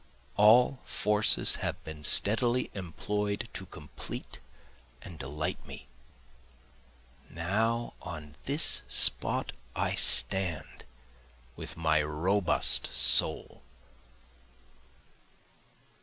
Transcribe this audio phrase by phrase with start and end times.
[0.35, 4.39] All forces have been steadily employ'd to complete
[5.03, 5.87] and delight me,
[7.29, 10.85] Now on this spot I stand
[11.55, 13.61] with my robust soul.